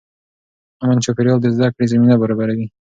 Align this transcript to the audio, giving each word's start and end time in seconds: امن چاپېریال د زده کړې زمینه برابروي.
امن 0.81 0.97
چاپېریال 1.05 1.39
د 1.41 1.47
زده 1.55 1.67
کړې 1.75 1.85
زمینه 1.91 2.15
برابروي. 2.21 2.65